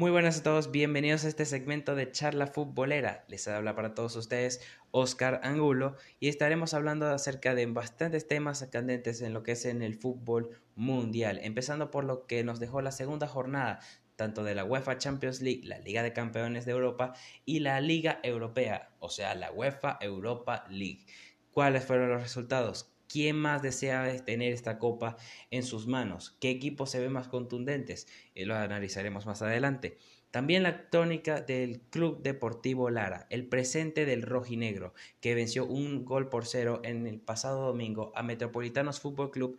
[0.00, 3.26] Muy buenas a todos, bienvenidos a este segmento de charla futbolera.
[3.28, 4.62] Les habla para todos ustedes
[4.92, 9.82] Oscar Angulo y estaremos hablando acerca de bastantes temas candentes en lo que es en
[9.82, 13.80] el fútbol mundial, empezando por lo que nos dejó la segunda jornada
[14.16, 17.12] tanto de la UEFA Champions League, la Liga de Campeones de Europa
[17.44, 21.04] y la Liga Europea, o sea, la UEFA Europa League.
[21.50, 22.89] ¿Cuáles fueron los resultados?
[23.10, 25.16] ¿Quién más desea tener esta copa
[25.50, 26.36] en sus manos?
[26.38, 28.06] ¿Qué equipo se ve más contundentes?
[28.36, 29.98] Y lo analizaremos más adelante.
[30.30, 36.28] También la tónica del Club Deportivo Lara, el presente del rojinegro, que venció un gol
[36.28, 39.58] por cero en el pasado domingo a Metropolitanos Fútbol Club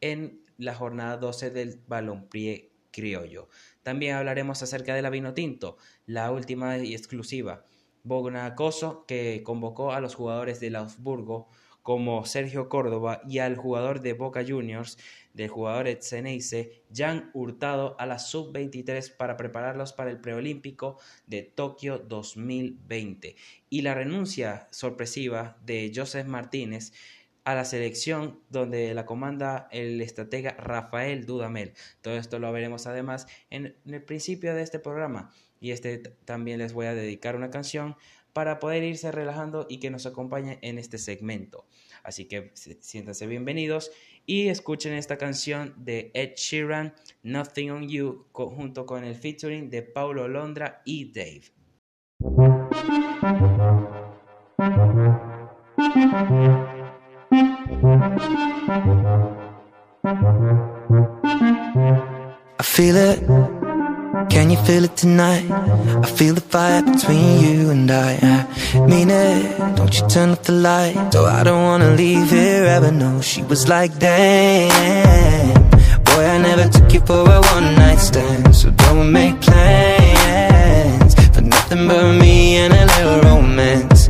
[0.00, 3.48] en la jornada 12 del Balompié Criollo.
[3.84, 7.64] También hablaremos acerca de la Vinotinto, la última y exclusiva.
[8.02, 11.48] Bognacoso, que convocó a los jugadores del Augsburgo
[11.82, 14.98] como Sergio Córdoba y al jugador de Boca Juniors,
[15.32, 21.98] del jugador Etzeneice, Jan Hurtado a la sub-23 para prepararlos para el preolímpico de Tokio
[21.98, 23.36] 2020.
[23.70, 26.92] Y la renuncia sorpresiva de Joseph Martínez
[27.44, 31.72] a la selección donde la comanda el estratega Rafael Dudamel.
[32.02, 36.72] Todo esto lo veremos además en el principio de este programa y este también les
[36.72, 37.96] voy a dedicar una canción
[38.32, 41.66] para poder irse relajando y que nos acompañe en este segmento.
[42.02, 43.90] Así que siéntanse bienvenidos
[44.26, 49.82] y escuchen esta canción de Ed Sheeran, Nothing on You, junto con el featuring de
[49.82, 51.42] Paulo Londra y Dave.
[62.60, 63.67] I feel it.
[64.30, 65.50] Can you feel it tonight?
[65.50, 68.18] I feel the fire between you and I.
[68.22, 69.76] I mean it.
[69.76, 71.12] Don't you turn off the light?
[71.12, 72.90] So I don't wanna leave here ever.
[72.90, 75.70] No, she was like, damn.
[76.04, 78.56] Boy, I never took you for a one night stand.
[78.56, 84.07] So don't make plans for nothing but me and a little romance.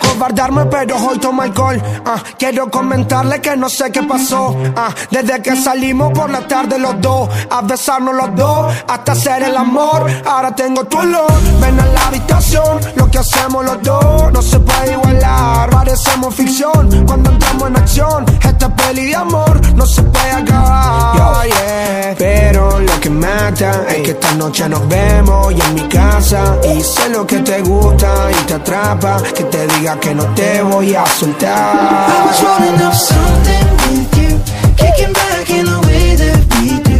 [0.00, 1.80] Acobardarme pero hoy tomo alcohol.
[2.04, 4.56] Ah, Quiero comentarle que no sé qué pasó.
[4.76, 9.42] Ah, Desde que salimos por la tarde los dos A besarnos los dos hasta hacer
[9.42, 10.06] el amor.
[10.26, 11.30] Ahora tengo tu olor.
[11.60, 15.70] Ven a la habitación Lo que hacemos los dos no se puede igualar.
[15.70, 18.24] Parecemos ficción cuando entramos en acción.
[18.42, 21.16] Esta peli de amor no se puede acabar.
[21.16, 22.14] Yo, yeah.
[22.18, 26.56] Pero lo que mata es que esta noche nos vemos y en mi casa.
[26.74, 30.62] Y sé lo que te gusta y te atrapa Que te diga que no te
[30.62, 34.38] voy a I soltar was rolling up something with you,
[34.76, 36.98] kicking back in a way that we do.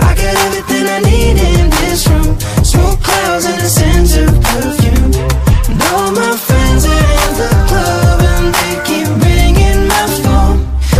[0.00, 5.12] I got everything I need in this room, smoke clouds and a sense of perfume.
[5.68, 10.58] And all my friends are in the club and they keep ringing my phone,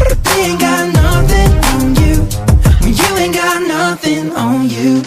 [0.08, 2.14] but they ain't got nothing on you.
[3.00, 5.03] You ain't got nothing on you.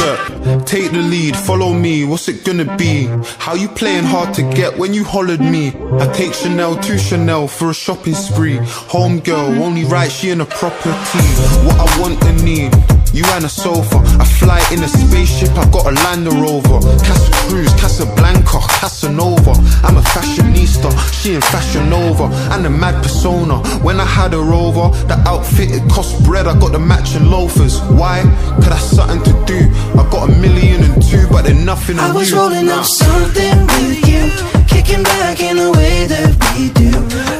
[0.00, 3.08] Look, take the lead, follow me, what's it gonna be?
[3.46, 5.68] How you playing hard to get when you hollered me?
[6.00, 8.58] I take Chanel to Chanel for a shopping spree.
[8.90, 11.32] Home girl, only right, she in a proper tee.
[11.64, 12.74] What I want and need,
[13.14, 13.98] you and a sofa.
[14.18, 16.80] I fly in a spaceship, I got a Land Rover.
[17.06, 19.52] Casa Cruz, Casablanca, Casanova.
[19.86, 22.24] I'm a fashionista, she in Fashion Nova.
[22.52, 23.58] And a mad persona.
[23.84, 27.80] When I had her over, the outfit it cost bread, I got the matching loafers.
[27.82, 28.22] Why?
[28.56, 29.70] Cause that's something to do.
[29.94, 32.38] I got a million and two, but they're nothing I on was you.
[32.38, 34.22] rolling up something with you,
[34.66, 36.92] kicking back in the way that we do.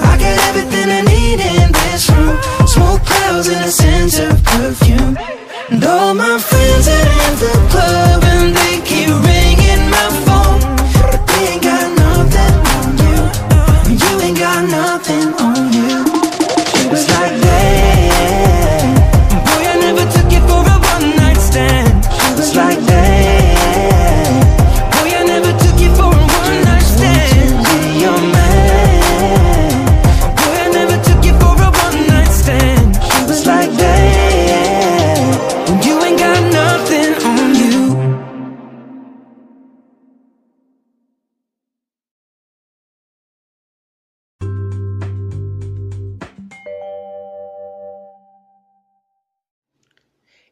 [0.02, 2.36] I got everything I need in this room,
[2.66, 5.16] smoke clouds and a sense of perfume.
[5.70, 8.05] And all my friends are in the club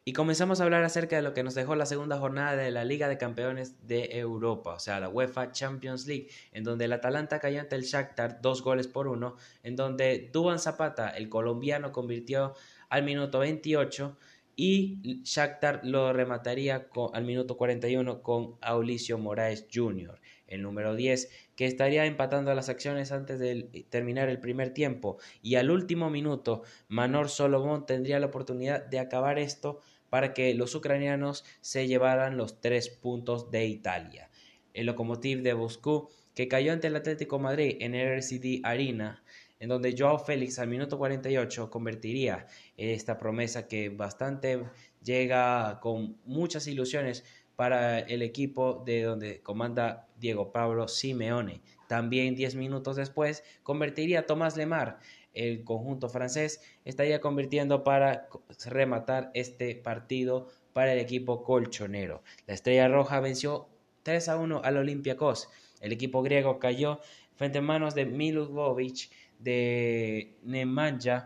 [0.07, 2.85] Y comenzamos a hablar acerca de lo que nos dejó la segunda jornada de la
[2.85, 7.39] Liga de Campeones de Europa, o sea, la UEFA Champions League, en donde el Atalanta
[7.39, 12.53] cayó ante el Shakhtar dos goles por uno, en donde Duban Zapata, el colombiano, convirtió
[12.89, 14.15] al minuto 28
[14.55, 21.65] y Shakhtar lo remataría al minuto 41 con Aulicio Moraes Jr., el número 10, que
[21.65, 25.17] estaría empatando las acciones antes de terminar el primer tiempo.
[25.41, 29.81] Y al último minuto, Manor Solomon tendría la oportunidad de acabar esto
[30.15, 34.29] para que los ucranianos se llevaran los tres puntos de Italia.
[34.73, 39.25] El Lokomotiv de Moscú, que cayó ante el Atlético Madrid en el RCD Arena,
[39.59, 42.47] en donde Joao Félix al minuto 48 convertiría
[42.77, 44.63] esta promesa que bastante
[45.03, 51.61] llega con muchas ilusiones para el equipo de donde comanda Diego Pablo Simeone.
[51.87, 54.99] También 10 minutos después convertiría Tomás Lemar
[55.35, 58.27] el conjunto francés estaría convirtiendo para
[58.65, 62.23] rematar este partido para el equipo colchonero.
[62.47, 63.67] La Estrella Roja venció
[64.03, 65.49] 3 a 1 al Olympiacos.
[65.81, 66.99] El equipo griego cayó
[67.35, 69.09] frente a manos de Milubovic,
[69.39, 71.21] de Nemanja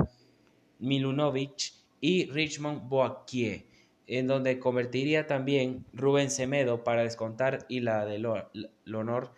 [0.79, 3.65] Milunovic y Richmond Boakie,
[4.09, 8.25] en donde convertiría también Rubén Semedo para descontar y la del
[8.95, 9.31] honor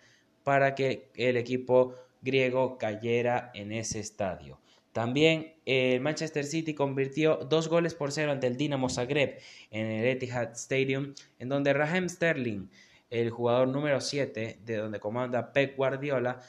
[0.44, 4.58] para que el equipo griego cayera en ese estadio.
[4.92, 9.38] También el Manchester City convirtió dos goles por cero ante el Dinamo Zagreb
[9.70, 12.68] en el Etihad Stadium, en donde Raheem Sterling,
[13.10, 16.40] el jugador número 7, de donde comanda Pep Guardiola,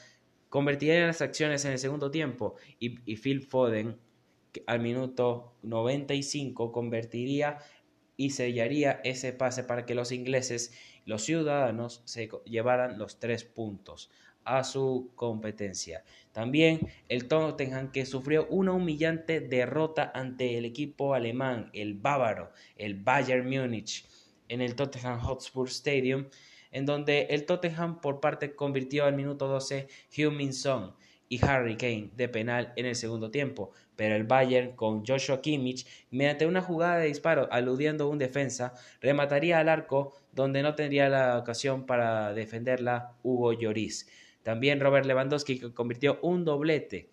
[0.48, 3.98] convertiría las acciones en el segundo tiempo y, y Phil Foden
[4.66, 7.58] al minuto 95 convertiría
[8.16, 10.72] y sellaría ese pase para que los ingleses,
[11.04, 14.10] los ciudadanos, se llevaran los tres puntos
[14.44, 16.04] a su competencia.
[16.32, 22.94] También el Tottenham que sufrió una humillante derrota ante el equipo alemán, el bávaro, el
[22.94, 24.06] Bayern Múnich,
[24.48, 26.26] en el Tottenham Hotspur Stadium,
[26.70, 30.94] en donde el Tottenham por parte convirtió al minuto 12 Heung-Min Son
[31.34, 35.84] y Harry Kane de penal en el segundo tiempo, pero el Bayern con Joshua Kimmich,
[36.12, 41.08] mediante una jugada de disparo aludiendo a un defensa, remataría al arco donde no tendría
[41.08, 44.08] la ocasión para defenderla Hugo Lloris.
[44.44, 47.10] También Robert Lewandowski convirtió un doblete.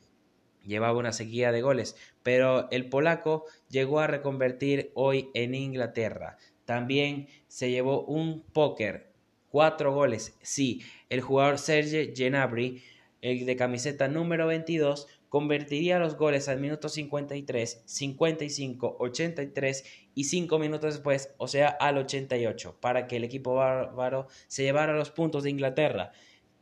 [0.64, 6.38] Llevaba una sequía de goles, pero el polaco llegó a reconvertir hoy en Inglaterra.
[6.66, 9.12] También se llevó un póker,
[9.50, 10.38] cuatro goles.
[10.44, 12.84] Sí, el jugador Serge Gnabry,
[13.22, 19.84] el de camiseta número 22, convertiría los goles al minuto 53, 55, 83
[20.16, 24.94] y 5 minutos después, o sea, al 88, para que el equipo bárbaro se llevara
[24.94, 26.12] los puntos de Inglaterra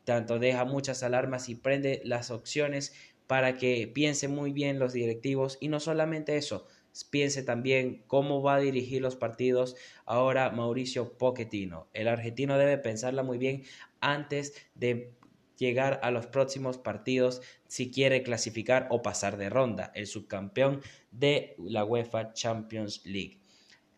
[0.10, 2.96] tanto deja muchas alarmas y prende las opciones
[3.28, 6.66] para que piense muy bien los directivos y no solamente eso,
[7.12, 9.76] piense también cómo va a dirigir los partidos
[10.08, 11.90] ahora Mauricio Pochettino.
[11.94, 13.66] El argentino debe pensarla muy bien
[14.02, 15.14] antes de
[15.60, 21.56] llegar a los próximos partidos si quiere clasificar o pasar de ronda, el subcampeón de
[21.60, 23.38] la UEFA Champions League.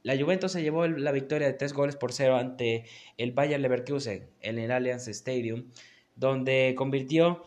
[0.03, 2.85] La Juventus se llevó la victoria de tres goles por cero ante
[3.17, 5.69] el Bayer Leverkusen en el Allianz Stadium
[6.15, 7.43] donde convirtió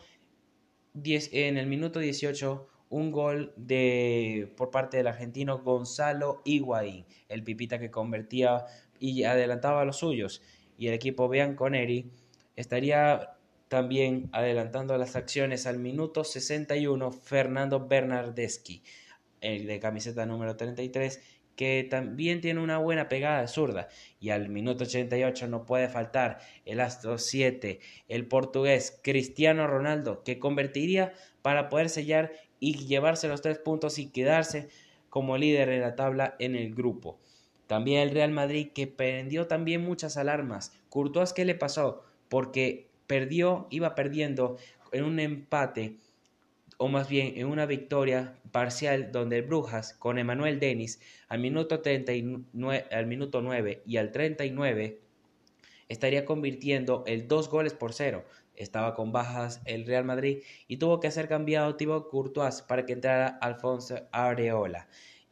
[1.03, 7.79] en el minuto 18 un gol de, por parte del argentino Gonzalo Higuaín, el pipita
[7.79, 8.65] que convertía
[8.99, 10.41] y adelantaba a los suyos.
[10.77, 12.11] Y el equipo Bianconeri
[12.55, 13.34] estaría
[13.67, 18.83] también adelantando las acciones al minuto 61 Fernando Bernardeschi,
[19.41, 21.21] el de camiseta número 33,
[21.55, 23.87] que también tiene una buena pegada zurda.
[24.19, 30.39] Y al minuto 88 no puede faltar el astro 7, el portugués Cristiano Ronaldo, que
[30.39, 34.69] convertiría para poder sellar y llevarse los tres puntos y quedarse
[35.09, 37.19] como líder en la tabla en el grupo.
[37.67, 40.73] También el Real Madrid que prendió también muchas alarmas.
[40.89, 42.03] Courtois, ¿qué le pasó?
[42.29, 44.57] Porque perdió, iba perdiendo
[44.91, 45.97] en un empate
[46.77, 51.81] o más bien en una victoria parcial donde el Brujas con Emanuel Denis al minuto,
[51.81, 54.99] 39, al minuto 9 y al 39
[55.87, 58.25] estaría convirtiendo el dos goles por cero.
[58.55, 62.93] Estaba con bajas el Real Madrid y tuvo que ser cambiado Thibaut Courtois para que
[62.93, 64.87] entrara Alfonso Areola.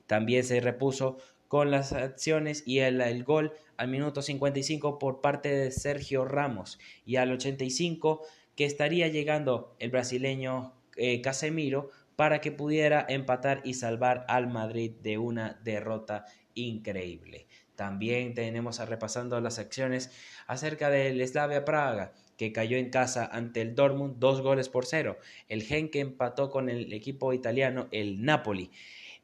[0.08, 5.50] También se repuso con las acciones y el, el, gol al minuto 55 por parte
[5.50, 8.22] de Sergio Ramos y al 85
[8.56, 14.92] que estaría llegando el brasileño eh, Casemiro para que pudiera empatar y salvar al Madrid
[15.02, 17.48] de una derrota increíble.
[17.76, 20.12] También tenemos a repasando las acciones
[20.46, 25.18] acerca del Slavia Praga, que cayó en casa ante el Dortmund dos goles por cero.
[25.50, 28.70] El Gen que empató con el equipo italiano, el Napoli.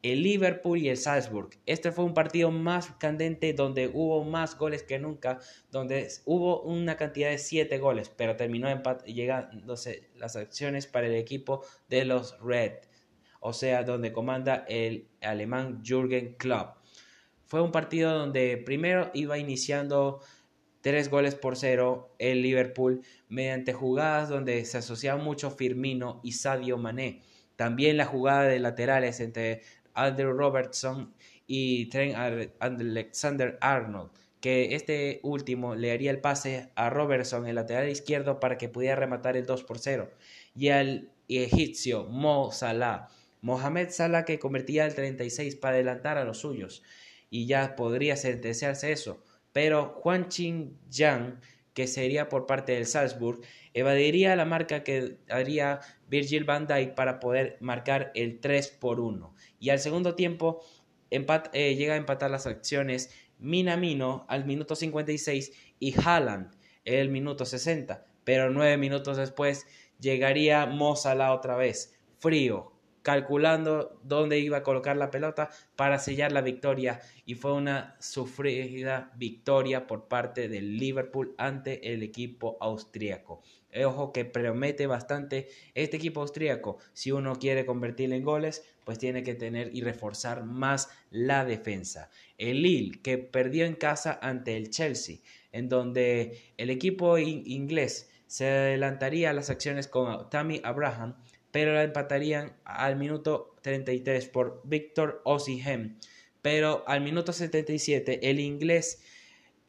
[0.02, 1.50] El Liverpool y el Salzburg.
[1.66, 5.40] Este fue un partido más candente donde hubo más goles que nunca,
[5.72, 8.68] donde hubo una cantidad de 7 goles, pero terminó
[9.06, 12.74] llegándose las acciones para el equipo de los Red,
[13.42, 16.78] o sea, donde comanda el alemán Jürgen Klopp.
[17.46, 20.22] Fue un partido donde primero iba iniciando
[20.82, 26.78] 3 goles por 0 el Liverpool mediante jugadas donde se asociaba mucho Firmino y Sadio
[26.78, 27.22] Mané.
[27.58, 29.64] También la jugada de laterales entre
[30.06, 31.14] Andrew Robertson
[31.48, 32.16] y Trent
[32.60, 38.58] Alexander Arnold, que este último le haría el pase a Robertson, el lateral izquierdo, para
[38.58, 40.10] que pudiera rematar el 2 por 0.
[40.56, 43.10] Y al egipcio Mo Salah,
[43.42, 46.84] Mohamed Salah que convertía el 36 para adelantar a los suyos.
[47.30, 49.24] Y ya podría sentenciarse eso.
[49.52, 51.40] Pero Juan Chin Yang,
[51.80, 53.40] que sería por parte del Salzburg,
[53.74, 59.34] evadiría la marca que haría Virgil van Dijk para poder marcar el 3 por 1.
[59.62, 60.62] Y al segundo tiempo
[61.10, 66.52] eh, llega a empatar las acciones Minamino al minuto 56 y Haaland
[66.84, 68.06] el minuto 60.
[68.26, 69.66] Pero nueve minutos después
[70.02, 76.42] llegaría Mozala otra vez, frío, calculando dónde iba a colocar la pelota para sellar la
[76.42, 83.42] victoria y fue una sufrida victoria por parte del Liverpool ante el equipo austríaco.
[83.86, 86.78] Ojo que promete bastante este equipo austríaco.
[86.94, 92.10] Si uno quiere convertir en goles, pues tiene que tener y reforzar más la defensa.
[92.40, 95.18] El Lille que perdió en casa ante el Chelsea,
[95.52, 101.16] en donde el equipo inglés se adelantaría a las acciones con Tammy Abraham
[101.52, 105.98] pero la empatarían al minuto 33 por Victor Osimhen.
[106.42, 109.04] Pero al minuto 77 el inglés,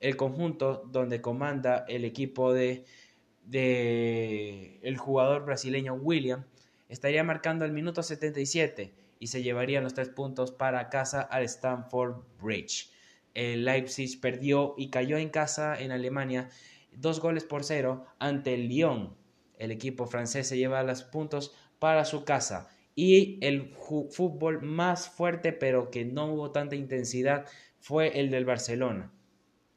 [0.01, 2.85] el conjunto donde comanda el equipo de,
[3.45, 6.45] de el jugador brasileño William,
[6.89, 12.23] estaría marcando el minuto 77 y se llevarían los tres puntos para casa al Stamford
[12.41, 12.91] Bridge.
[13.35, 16.49] El Leipzig perdió y cayó en casa en Alemania
[16.93, 19.15] dos goles por cero ante el Lyon.
[19.59, 22.69] El equipo francés se lleva los puntos para su casa.
[22.95, 27.47] Y el fútbol más fuerte, pero que no hubo tanta intensidad,
[27.81, 29.13] fue el del Barcelona.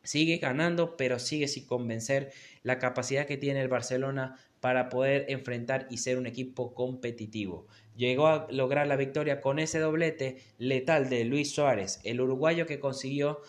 [0.03, 2.31] Sigue ganando, pero sigue sin convencer
[2.61, 7.67] la capacidad que tiene el Barcelona para poder enfrentar y ser un equipo competitivo.
[7.95, 12.79] Llegó a lograr la victoria con ese doblete letal de Luis Suárez, el uruguayo que
[12.79, 13.39] consiguió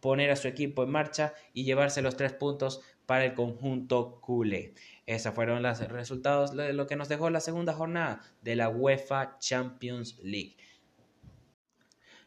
[0.00, 2.80] poner a su equipo en marcha y llevarse los tres puntos
[3.12, 4.72] para el conjunto culé.
[5.04, 9.36] Esos fueron los resultados de lo que nos dejó la segunda jornada de la UEFA
[9.38, 10.56] Champions League.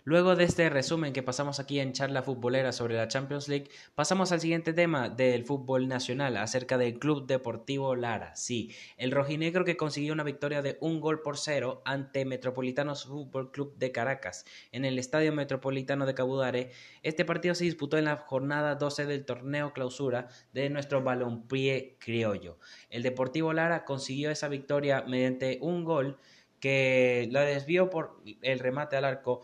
[0.07, 4.31] Luego de este resumen que pasamos aquí en charla futbolera sobre la Champions League, pasamos
[4.31, 8.35] al siguiente tema del fútbol nacional, acerca del Club Deportivo Lara.
[8.35, 13.49] Sí, el rojinegro que consiguió una victoria de un gol por cero ante Metropolitanos Fútbol
[13.49, 16.69] Club de Caracas en el Estadio Metropolitano de Cabudare.
[17.01, 22.59] Este partido se disputó en la jornada 12 del torneo clausura de nuestro balompié criollo.
[22.91, 26.19] El Deportivo Lara consiguió esa victoria mediante un gol
[26.59, 29.41] que la desvió por el remate al arco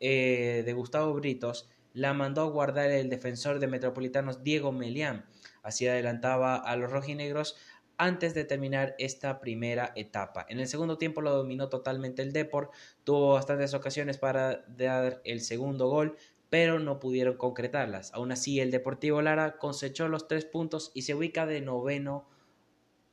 [0.00, 5.26] eh, de Gustavo Britos la mandó a guardar el defensor de Metropolitanos Diego Melián.
[5.62, 7.56] Así adelantaba a los rojinegros
[7.98, 10.46] antes de terminar esta primera etapa.
[10.48, 12.72] En el segundo tiempo lo dominó totalmente el Deport,
[13.04, 16.16] tuvo bastantes ocasiones para dar el segundo gol,
[16.48, 18.14] pero no pudieron concretarlas.
[18.14, 22.26] Aún así, el Deportivo Lara cosechó los tres puntos y se ubica de noveno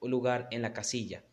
[0.01, 1.23] lugar en la casilla.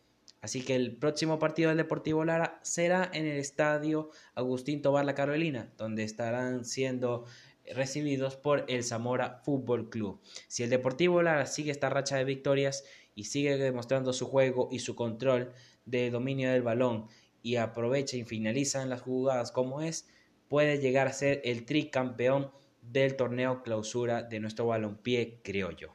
[0.41, 5.15] Así que el próximo partido del Deportivo Lara será en el estadio Agustín Tobar La
[5.15, 7.25] Carolina, donde estarán siendo
[7.73, 10.21] recibidos por el Zamora Fútbol Club.
[10.47, 12.83] Si el Deportivo Lara sigue esta racha de victorias
[13.15, 15.51] y sigue demostrando su juego y su control
[15.85, 17.07] de dominio del balón
[17.41, 20.07] y aprovecha y finaliza en las jugadas como es,
[20.47, 22.51] puede llegar a ser el tricampeón
[22.81, 25.94] del torneo clausura de nuestro balompié criollo.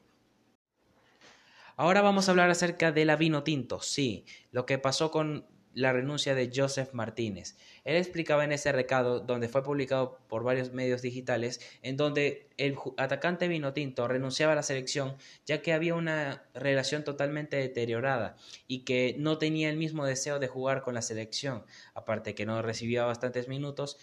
[1.81, 5.95] Ahora vamos a hablar acerca de la vino tinto, sí, lo que pasó con la
[5.95, 7.57] renuncia de Joseph Martínez.
[7.85, 12.77] Él explicaba en ese recado, donde fue publicado por varios medios digitales, en donde el
[12.99, 18.85] atacante vino tinto renunciaba a la selección ya que había una relación totalmente deteriorada y
[18.85, 23.07] que no tenía el mismo deseo de jugar con la selección, aparte que no recibía
[23.07, 23.97] bastantes minutos,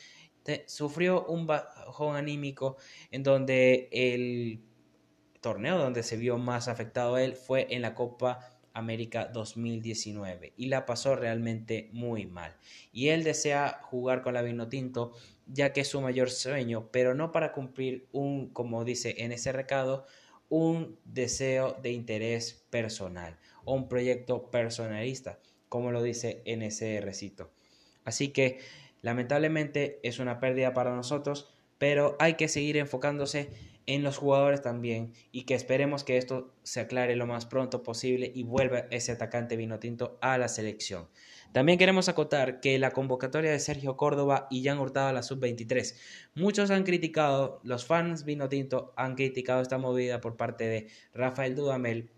[0.66, 2.78] sufrió un bajón anímico
[3.12, 4.67] en donde el
[5.48, 10.86] torneo donde se vio más afectado él fue en la Copa América 2019 y la
[10.86, 12.58] pasó realmente muy mal.
[12.92, 15.14] Y él desea jugar con la Vinotinto
[15.46, 19.54] ya que es su mayor sueño, pero no para cumplir un, como dice en ese
[19.54, 20.06] recado,
[20.50, 25.40] un deseo de interés personal o un proyecto personalista,
[25.70, 27.52] como lo dice en ese recito.
[28.04, 28.60] Así que
[29.02, 33.50] Lamentablemente es una pérdida para nosotros, pero hay que seguir enfocándose
[33.88, 38.32] en los jugadores también y que esperemos que esto se aclare lo más pronto posible
[38.36, 41.08] y vuelva ese atacante vino tinto a la selección.
[41.54, 45.96] También queremos acotar que la convocatoria de Sergio Córdoba y Jan Hurtado a la sub-23.
[46.36, 51.56] Muchos han criticado, los fans vino tinto han criticado esta movida por parte de Rafael
[51.56, 52.12] Dudamel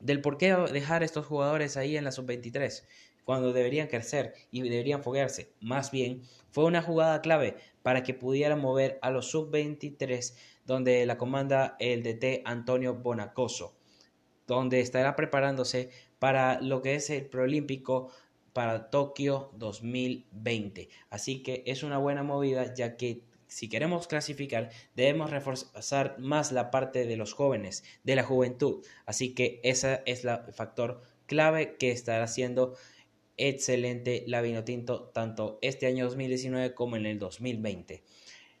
[0.00, 2.84] del por qué dejar estos jugadores ahí en la sub-23
[3.24, 5.52] cuando deberían crecer y deberían foguearse.
[5.60, 10.34] Más bien, fue una jugada clave para que pudieran mover a los sub-23
[10.68, 13.74] donde la comanda el DT Antonio Bonacoso,
[14.46, 18.12] donde estará preparándose para lo que es el Proolímpico
[18.52, 20.90] para Tokio 2020.
[21.08, 26.70] Así que es una buena movida ya que si queremos clasificar debemos reforzar más la
[26.70, 28.84] parte de los jóvenes, de la juventud.
[29.06, 32.76] Así que ese es el factor clave que estará haciendo
[33.38, 38.02] excelente la Vinotinto tanto este año 2019 como en el 2020.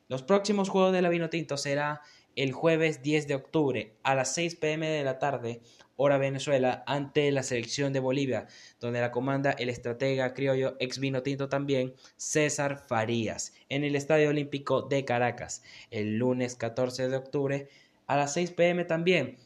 [0.08, 2.00] Los próximos juegos de la Vinotinto será
[2.34, 5.60] el jueves 10 de octubre a las 6 pm de la tarde,
[5.96, 8.46] hora Venezuela, ante la selección de Bolivia,
[8.80, 14.80] donde la comanda el estratega criollo ex Vinotinto también, César Farías, en el Estadio Olímpico
[14.80, 17.68] de Caracas, el lunes 14 de octubre
[18.06, 19.36] a las 6 pm también,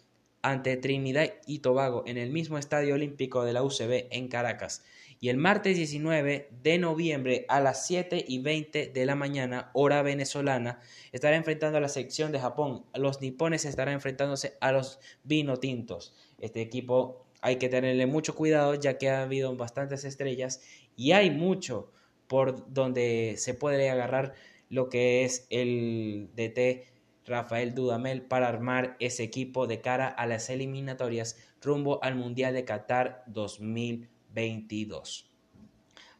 [0.42, 4.84] ante Trinidad y Tobago, en el mismo Estadio Olímpico de la UCB en Caracas
[5.22, 10.02] y el martes 19 de noviembre a las 7 y 20 de la mañana, hora
[10.02, 10.80] venezolana,
[11.12, 12.84] estará enfrentando a la sección de Japón.
[12.92, 16.12] Los nipones estarán enfrentándose a los vino tintos.
[16.40, 20.61] Este equipo hay que tenerle mucho cuidado ya que ha habido bastantes estrellas
[20.96, 21.92] y hay mucho
[22.26, 24.34] por donde se puede agarrar
[24.70, 26.91] lo que es el DT
[27.26, 32.64] Rafael Dudamel para armar ese equipo de cara a las eliminatorias rumbo al Mundial de
[32.64, 34.12] Qatar 2020.
[34.35, 35.29] 22.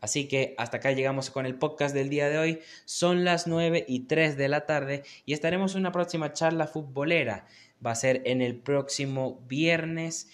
[0.00, 2.59] Así que hasta acá llegamos con el podcast del día de hoy.
[2.85, 7.46] Son las 9 y 3 de la tarde y estaremos en una próxima charla futbolera.
[7.85, 10.29] Va a ser en el próximo viernes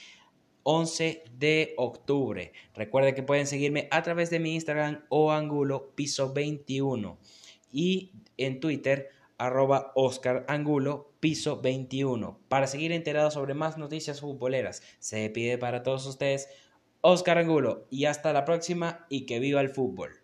[0.62, 2.53] 11 de octubre.
[2.75, 7.19] Recuerden que pueden seguirme a través de mi Instagram o Angulo Piso 21
[7.71, 14.83] y en Twitter arroba Oscar Angulo Piso 21 para seguir enterados sobre más noticias futboleras.
[14.98, 16.48] Se pide para todos ustedes
[17.01, 20.17] Oscar Angulo y hasta la próxima y que viva el fútbol.